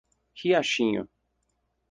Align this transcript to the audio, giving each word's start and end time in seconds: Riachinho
Riachinho 0.39 1.05